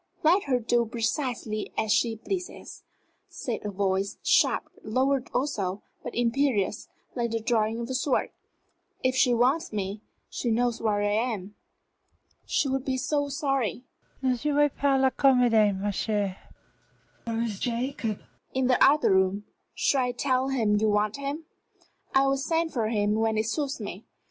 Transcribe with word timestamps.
"Let 0.23 0.45
her 0.45 0.57
do 0.59 0.83
precisely 0.87 1.71
as 1.77 1.91
she 1.91 2.15
pleases," 2.17 2.81
said 3.29 3.59
a 3.63 3.69
voice, 3.69 4.17
sharp, 4.23 4.67
lowered 4.83 5.29
also, 5.31 5.83
but 6.01 6.15
imperious, 6.15 6.87
like 7.13 7.29
the 7.29 7.39
drawing 7.39 7.79
of 7.79 7.87
a 7.87 7.93
sword. 7.93 8.31
"If 9.03 9.15
she 9.15 9.35
wants 9.35 9.71
me, 9.71 10.01
she 10.27 10.49
knows 10.49 10.81
where 10.81 11.03
I 11.03 11.11
am." 11.33 11.53
"She 12.47 12.67
would 12.67 12.83
be 12.83 12.97
so 12.97 13.29
sorry" 13.29 13.83
"Ne 14.23 14.37
jouez 14.37 14.71
pas 14.75 14.99
la 14.99 15.11
comédie, 15.11 15.79
ma 15.79 15.89
chère! 15.89 16.35
Where 17.25 17.43
is 17.43 17.59
Jacob?" 17.59 18.21
"In 18.55 18.65
the 18.65 18.83
other 18.83 19.11
room. 19.13 19.45
Shall 19.75 20.05
I 20.05 20.13
tell 20.13 20.49
him 20.49 20.77
you 20.77 20.89
want 20.89 21.17
him?" 21.17 21.45
"I 22.15 22.25
will 22.25 22.37
send 22.37 22.73
for 22.73 22.87
him 22.87 23.13
when 23.13 23.37
it 23.37 23.45
suits 23.45 23.79
me. 23.79 24.05